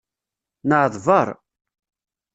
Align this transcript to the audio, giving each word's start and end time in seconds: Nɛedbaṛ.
Nɛedbaṛ. 0.67 1.27